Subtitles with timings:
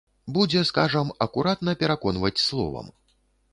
[0.37, 2.91] Будзе, скажам акуратна, пераконваць словам.